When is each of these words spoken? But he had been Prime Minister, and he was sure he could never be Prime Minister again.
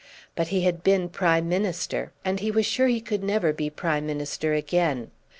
But 0.35 0.47
he 0.47 0.61
had 0.61 0.81
been 0.83 1.09
Prime 1.09 1.47
Minister, 1.47 2.11
and 2.25 2.39
he 2.39 2.49
was 2.49 2.65
sure 2.65 2.87
he 2.87 3.01
could 3.01 3.23
never 3.23 3.53
be 3.53 3.69
Prime 3.69 4.07
Minister 4.07 4.51
again. 4.55 5.11